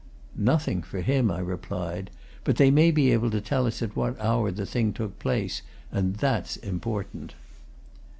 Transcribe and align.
"Nothing 0.35 0.81
for 0.81 1.01
him," 1.01 1.29
I 1.29 1.37
replied. 1.41 2.09
"But 2.43 2.55
they 2.55 2.71
may 2.71 2.89
be 2.89 3.11
able 3.11 3.29
to 3.29 3.39
tell 3.39 3.67
us 3.67 3.83
at 3.83 3.95
what 3.95 4.19
hour 4.19 4.49
the 4.49 4.65
thing 4.65 4.93
took 4.93 5.19
place. 5.19 5.61
And 5.91 6.15
that's 6.15 6.57
important." 6.57 7.35